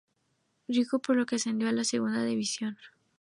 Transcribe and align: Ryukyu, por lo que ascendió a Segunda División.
Ryukyu, 0.67 0.99
por 0.99 1.15
lo 1.15 1.27
que 1.27 1.35
ascendió 1.35 1.69
a 1.69 1.83
Segunda 1.83 2.23
División. 2.25 2.75